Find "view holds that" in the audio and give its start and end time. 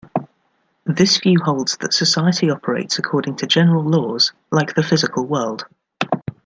1.19-1.93